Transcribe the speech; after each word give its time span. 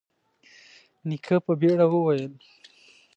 نيکه 1.07 1.35
په 1.45 1.53
بيړه 1.59 1.85
وويل: 1.89 2.33